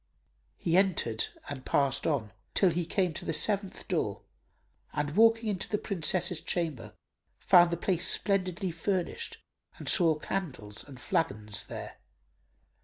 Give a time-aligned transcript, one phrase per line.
[0.57, 4.23] He entered and passed on, till he came to the seventh door
[4.93, 6.95] and walking in to the Princess's chamber
[7.39, 9.37] found the place splendidly furnished
[9.77, 11.97] and saw candles and flagons there.